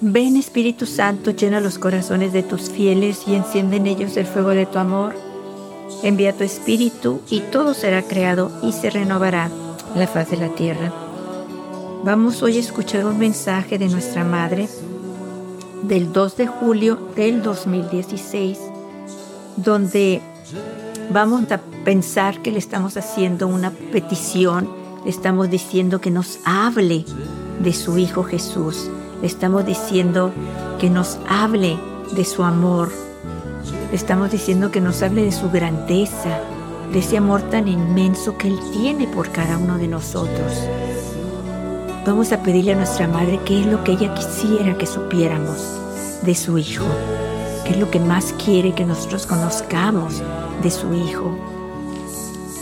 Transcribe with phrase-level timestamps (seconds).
[0.00, 4.50] Ven Espíritu Santo, llena los corazones de tus fieles y enciende en ellos el fuego
[4.50, 5.14] de tu amor.
[6.02, 9.50] Envía tu Espíritu y todo será creado y se renovará
[9.94, 10.92] la faz de la tierra.
[12.04, 14.68] Vamos hoy a escuchar un mensaje de nuestra Madre
[15.82, 18.58] del 2 de julio del 2016,
[19.56, 20.20] donde
[21.10, 24.68] vamos a pensar que le estamos haciendo una petición,
[25.04, 27.04] le estamos diciendo que nos hable
[27.60, 30.32] de su Hijo Jesús le estamos diciendo
[30.78, 31.76] que nos hable
[32.12, 32.92] de su amor.
[33.90, 36.40] Le estamos diciendo que nos hable de su grandeza,
[36.92, 40.52] de ese amor tan inmenso que Él tiene por cada uno de nosotros.
[42.06, 45.80] Vamos a pedirle a nuestra Madre qué es lo que ella quisiera que supiéramos
[46.22, 46.86] de su Hijo,
[47.64, 50.22] qué es lo que más quiere que nosotros conozcamos
[50.62, 51.36] de su Hijo,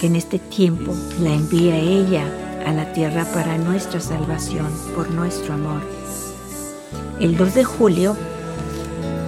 [0.00, 2.24] que en este tiempo la envía ella
[2.66, 5.80] a la tierra para nuestra salvación, por nuestro amor.
[7.20, 8.16] El 2 de julio,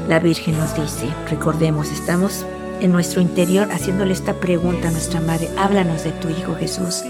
[0.08, 2.44] la Virgen nos dice, recordemos, estamos
[2.80, 7.02] en nuestro interior haciéndole esta pregunta a nuestra Madre, háblanos de tu Hijo Jesús,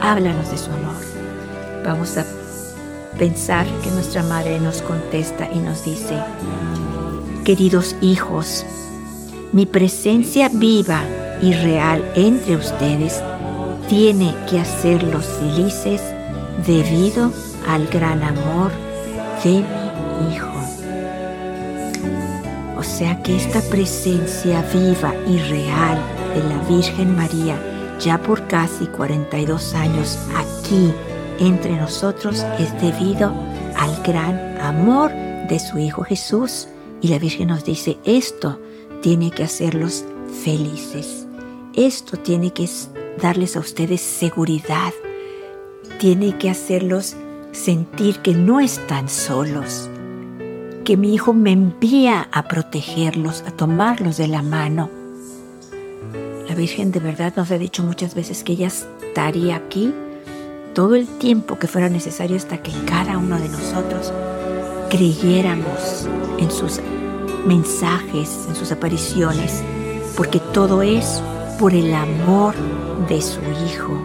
[0.00, 0.94] háblanos de su amor.
[1.84, 2.26] Vamos a
[3.18, 6.18] pensar que nuestra Madre nos contesta y nos dice,
[7.44, 8.64] queridos hijos,
[9.52, 11.02] mi presencia viva
[11.42, 13.22] y real entre ustedes
[13.88, 16.00] tiene que hacerlos felices
[16.66, 17.32] debido
[17.68, 18.70] al gran amor
[19.44, 19.64] de
[20.30, 20.52] Hijo.
[22.78, 25.98] O sea que esta presencia viva y real
[26.34, 27.56] de la Virgen María,
[28.00, 30.92] ya por casi 42 años aquí
[31.38, 33.32] entre nosotros, es debido
[33.76, 35.10] al gran amor
[35.48, 36.68] de su Hijo Jesús.
[37.00, 38.60] Y la Virgen nos dice, esto
[39.00, 40.04] tiene que hacerlos
[40.44, 41.21] felices.
[41.74, 42.68] Esto tiene que
[43.20, 44.92] darles a ustedes seguridad.
[45.98, 47.16] Tiene que hacerlos
[47.52, 49.88] sentir que no están solos,
[50.84, 54.90] que mi hijo me envía a protegerlos, a tomarlos de la mano.
[56.46, 59.94] La Virgen de verdad nos ha dicho muchas veces que ella estaría aquí
[60.74, 64.12] todo el tiempo que fuera necesario hasta que cada uno de nosotros
[64.90, 66.06] creyéramos
[66.38, 66.80] en sus
[67.46, 69.62] mensajes, en sus apariciones,
[70.16, 71.22] porque todo es
[71.58, 72.54] por el amor
[73.08, 74.00] de su Hijo.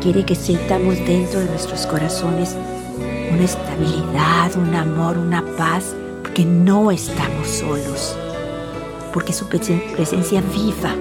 [0.00, 2.56] Quiere que sintamos dentro de nuestros corazones
[3.30, 8.16] una estabilidad, un amor, una paz, porque no estamos solos,
[9.12, 10.94] porque su presencia viva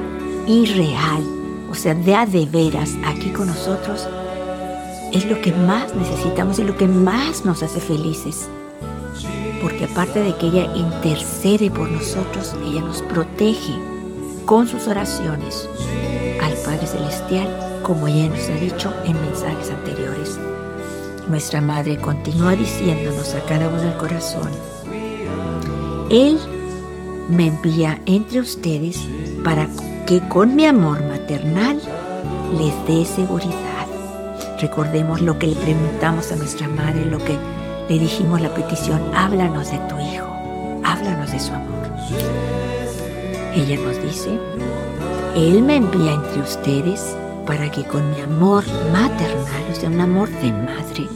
[0.47, 1.23] y real,
[1.69, 4.07] o sea, de a de veras aquí con nosotros,
[5.11, 8.49] es lo que más necesitamos y lo que más nos hace felices.
[9.61, 13.94] Porque aparte de que ella intercede por nosotros, ella nos protege
[14.45, 15.67] con sus oraciones
[16.41, 20.39] al Padre Celestial, como ella nos ha dicho en mensajes anteriores.
[21.27, 24.49] Nuestra Madre continúa diciéndonos a cada uno del corazón,
[26.09, 26.39] Él
[27.29, 28.99] me envía entre ustedes
[29.43, 29.67] para
[30.05, 31.81] que con mi amor maternal
[32.57, 33.87] les dé seguridad.
[34.61, 37.37] Recordemos lo que le preguntamos a nuestra Madre, lo que
[37.89, 40.27] le dijimos la petición, háblanos de tu Hijo,
[40.83, 41.75] háblanos de su amor.
[43.55, 44.37] Ella nos dice,
[45.33, 50.29] Él me envía entre ustedes para que con mi amor maternal, o sea, un amor
[50.41, 51.07] de madre,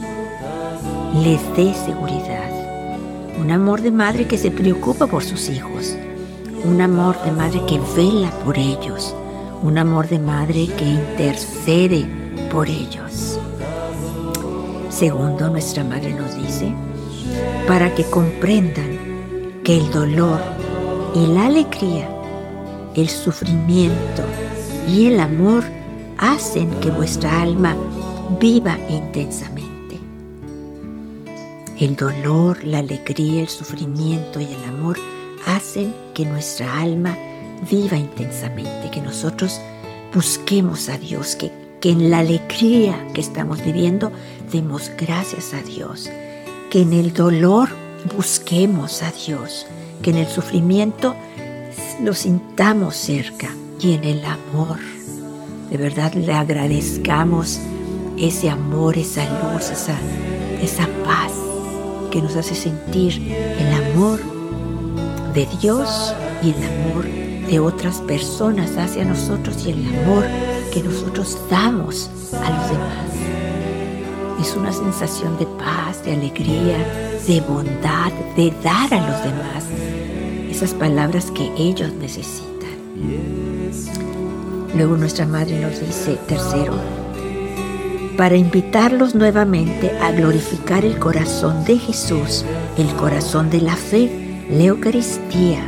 [1.22, 2.50] les dé seguridad.
[3.38, 5.94] Un amor de madre que se preocupa por sus hijos.
[6.64, 9.14] Un amor de madre que vela por ellos.
[9.62, 12.06] Un amor de madre que intercede
[12.50, 13.38] por ellos.
[14.88, 16.72] Segundo, nuestra madre nos dice,
[17.66, 18.98] para que comprendan
[19.62, 20.40] que el dolor
[21.14, 22.08] y la alegría,
[22.94, 24.24] el sufrimiento
[24.88, 25.64] y el amor
[26.18, 27.76] hacen que vuestra alma
[28.40, 29.98] viva intensamente.
[31.78, 34.98] El dolor, la alegría, el sufrimiento y el amor
[35.46, 37.16] hacen que nuestra alma
[37.70, 39.60] viva intensamente, que nosotros
[40.14, 44.12] busquemos a Dios, que, que en la alegría que estamos viviendo
[44.50, 46.10] demos gracias a Dios,
[46.70, 47.70] que en el dolor
[48.16, 49.66] busquemos a Dios,
[50.02, 51.14] que en el sufrimiento
[52.02, 53.48] lo sintamos cerca
[53.80, 54.78] y en el amor
[55.70, 57.60] de verdad le agradezcamos
[58.18, 59.96] ese amor, esa luz, esa,
[60.60, 61.32] esa paz
[62.10, 64.20] que nos hace sentir el amor
[65.32, 66.12] de Dios
[66.42, 67.06] y el amor
[67.48, 70.24] de otras personas hacia nosotros y el amor
[70.72, 73.06] que nosotros damos a los demás.
[74.40, 76.78] Es una sensación de paz, de alegría,
[77.28, 79.64] de bondad, de dar a los demás
[80.50, 82.50] esas palabras que ellos necesitan.
[84.76, 86.74] Luego nuestra madre nos dice, tercero,
[88.16, 92.44] para invitarlos nuevamente a glorificar el corazón de Jesús,
[92.76, 95.62] el corazón de la fe, la Eucaristía.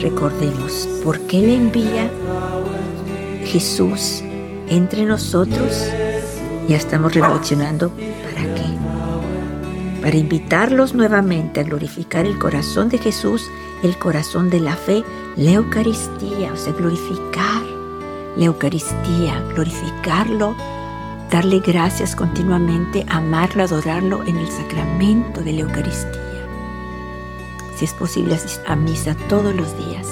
[0.00, 2.10] Recordemos, ¿por qué le envía
[3.44, 4.22] Jesús
[4.68, 5.84] entre nosotros?
[6.68, 7.92] Ya estamos reflexionando,
[10.08, 13.42] ¿para invitarlos nuevamente a glorificar el corazón de Jesús,
[13.82, 15.04] el corazón de la fe,
[15.36, 17.62] la Eucaristía, o sea, glorificar
[18.34, 20.56] la Eucaristía, glorificarlo,
[21.30, 26.46] darle gracias continuamente, amarlo, adorarlo en el sacramento de la Eucaristía.
[27.76, 30.06] Si es posible, a misa todos los días.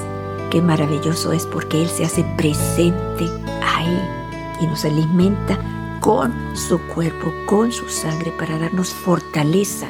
[0.50, 3.24] Qué maravilloso es porque Él se hace presente
[3.64, 3.98] ahí
[4.60, 5.58] y nos alimenta
[6.06, 9.88] con su cuerpo, con su sangre, para darnos fortaleza,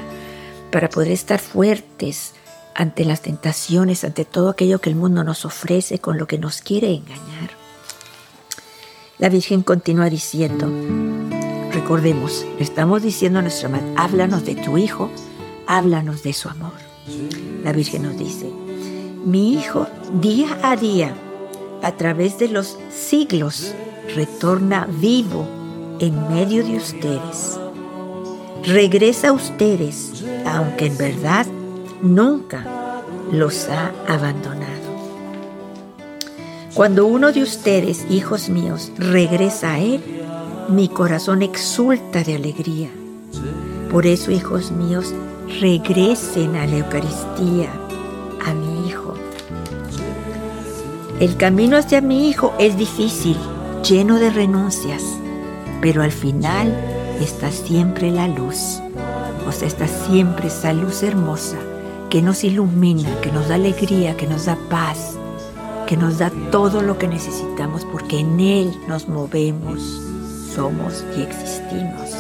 [0.72, 2.32] para poder estar fuertes
[2.74, 6.62] ante las tentaciones, ante todo aquello que el mundo nos ofrece, con lo que nos
[6.62, 7.50] quiere engañar.
[9.18, 10.66] La Virgen continúa diciendo,
[11.70, 15.10] recordemos, le estamos diciendo a nuestra madre, háblanos de tu Hijo,
[15.66, 16.72] háblanos de su amor.
[17.62, 18.50] La Virgen nos dice,
[19.26, 21.14] mi Hijo día a día,
[21.82, 23.74] a través de los siglos,
[24.14, 25.55] retorna vivo
[26.00, 27.58] en medio de ustedes.
[28.64, 31.46] Regresa a ustedes, aunque en verdad
[32.02, 33.02] nunca
[33.32, 34.74] los ha abandonado.
[36.74, 40.02] Cuando uno de ustedes, hijos míos, regresa a Él,
[40.68, 42.90] mi corazón exulta de alegría.
[43.90, 45.14] Por eso, hijos míos,
[45.60, 47.70] regresen a la Eucaristía,
[48.44, 49.14] a mi Hijo.
[51.20, 53.36] El camino hacia mi Hijo es difícil,
[53.82, 55.02] lleno de renuncias
[55.86, 56.76] pero al final
[57.20, 58.80] está siempre la luz.
[59.46, 61.58] O sea, está siempre esa luz hermosa
[62.10, 65.16] que nos ilumina, que nos da alegría, que nos da paz,
[65.86, 69.80] que nos da todo lo que necesitamos porque en Él nos movemos,
[70.52, 72.16] somos y existimos.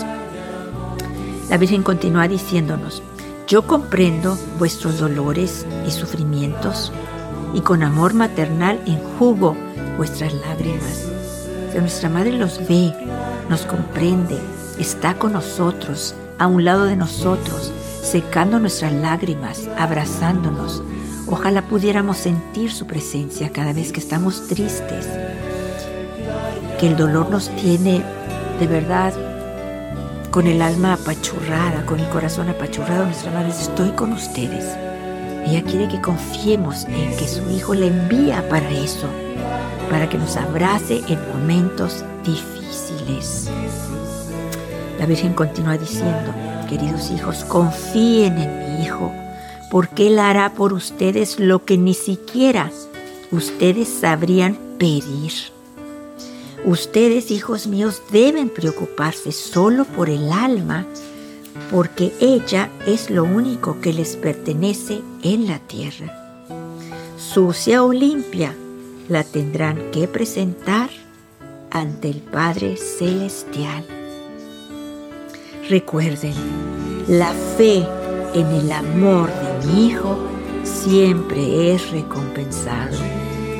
[1.50, 3.02] La Virgen continúa diciéndonos,
[3.48, 6.92] yo comprendo vuestros dolores y sufrimientos
[7.52, 9.56] y con amor maternal enjugo
[9.96, 11.08] vuestras lágrimas.
[11.72, 12.94] Si nuestra Madre los ve,
[13.48, 14.38] nos comprende,
[14.78, 17.72] está con nosotros, a un lado de nosotros,
[18.02, 20.82] secando nuestras lágrimas, abrazándonos.
[21.26, 25.08] Ojalá pudiéramos sentir su presencia cada vez que estamos tristes,
[26.78, 28.02] que el dolor nos tiene
[28.60, 29.12] de verdad
[30.30, 33.06] con el alma apachurrada, con el corazón apachurrado.
[33.06, 34.76] Nuestra madre estoy con ustedes.
[35.46, 39.08] Ella quiere que confiemos en que su Hijo le envía para eso,
[39.88, 42.65] para que nos abrace en momentos difíciles
[44.98, 46.32] la Virgen continúa diciendo,
[46.68, 49.12] queridos hijos, confíen en mi Hijo,
[49.70, 52.70] porque Él hará por ustedes lo que ni siquiera
[53.30, 55.32] ustedes sabrían pedir.
[56.64, 60.86] Ustedes, hijos míos, deben preocuparse solo por el alma,
[61.70, 66.44] porque ella es lo único que les pertenece en la tierra.
[67.16, 68.54] Sucia o limpia,
[69.08, 70.90] la tendrán que presentar
[71.76, 73.84] ante el Padre Celestial.
[75.68, 76.32] Recuerden,
[77.06, 77.86] la fe
[78.32, 80.16] en el amor de mi Hijo
[80.64, 82.96] siempre es recompensado.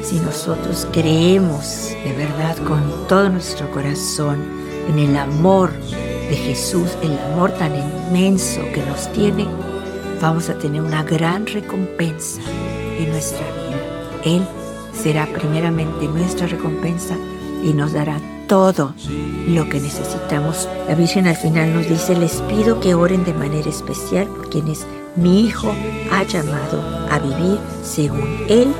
[0.03, 4.43] Si nosotros creemos de verdad con todo nuestro corazón
[4.89, 9.47] en el amor de Jesús, el amor tan inmenso que nos tiene,
[10.23, 12.41] vamos a tener una gran recompensa
[12.99, 14.25] en nuestra vida.
[14.25, 14.47] Él
[14.95, 17.15] será primeramente nuestra recompensa
[17.67, 18.95] y nos dará todo
[19.49, 20.69] lo que necesitamos.
[20.87, 24.87] La Virgen al final nos dice, les pido que oren de manera especial por quienes
[25.17, 25.75] mi Hijo
[26.13, 26.81] ha llamado
[27.11, 28.73] a vivir según Él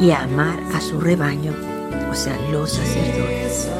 [0.00, 1.54] y a amar a su rebaño,
[2.10, 3.70] o sea, los sacerdotes.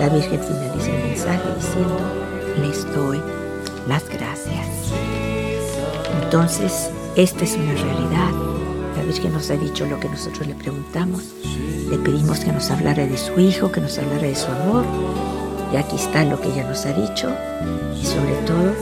[0.00, 1.98] La Virgen finaliza el mensaje diciendo,
[2.62, 3.20] les doy
[3.86, 4.66] las gracias.
[6.22, 8.45] Entonces, esta es una realidad.
[8.96, 11.34] La Virgen nos ha dicho lo que nosotros le preguntamos
[11.90, 14.84] le pedimos que nos hablara de su Hijo, que nos hablara de su amor.
[15.72, 17.30] Y aquí está lo que ella nos ha dicho.
[18.00, 18.72] Y sobre todo,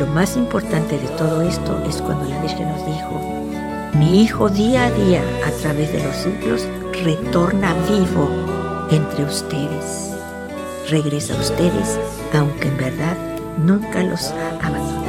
[0.00, 4.86] lo más importante de todo esto es cuando la Virgen nos dijo, mi Hijo día
[4.86, 6.66] a día, a través de los siglos,
[7.04, 8.28] retorna vivo
[8.90, 10.10] entre ustedes.
[10.90, 11.98] Regresa a ustedes,
[12.34, 13.16] aunque en verdad
[13.64, 15.01] nunca los ha abandonado.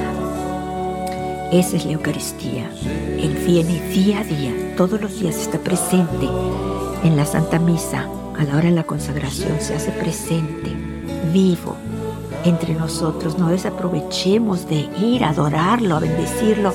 [1.54, 2.68] Esa es la Eucaristía.
[3.16, 6.28] Él viene día a día, todos los días está presente
[7.04, 10.76] en la Santa Misa, a la hora de la consagración, se hace presente,
[11.32, 11.76] vivo
[12.44, 13.38] entre nosotros.
[13.38, 16.74] No desaprovechemos de ir a adorarlo, a bendecirlo,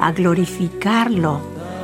[0.00, 1.40] a glorificarlo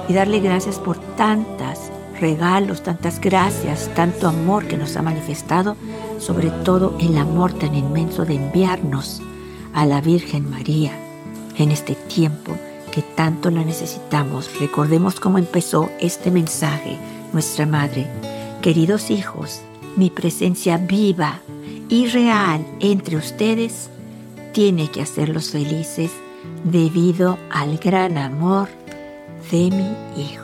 [0.09, 5.77] y darle gracias por tantas regalos, tantas gracias, tanto amor que nos ha manifestado,
[6.19, 9.21] sobre todo el amor tan inmenso de enviarnos
[9.75, 11.10] a la Virgen María
[11.63, 12.57] en este tiempo
[12.93, 14.51] que tanto la necesitamos.
[14.59, 16.99] Recordemos cómo empezó este mensaje
[17.33, 18.07] nuestra Madre.
[18.63, 19.63] Queridos hijos,
[19.97, 21.41] mi presencia viva
[21.89, 23.91] y real entre ustedes
[24.53, 26.11] tiene que hacerlos felices
[26.65, 28.69] debido al gran amor
[29.51, 30.40] de mi Hijo.